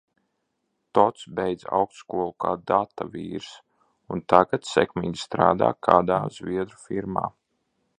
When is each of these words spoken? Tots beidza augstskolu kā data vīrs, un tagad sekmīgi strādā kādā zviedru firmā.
Tots 0.97 1.25
beidza 1.39 1.69
augstskolu 1.81 2.33
kā 2.45 2.55
data 2.73 3.09
vīrs, 3.17 3.53
un 4.17 4.25
tagad 4.35 4.67
sekmīgi 4.73 5.25
strādā 5.29 5.73
kādā 5.91 6.23
zviedru 6.41 6.87
firmā. 6.89 7.31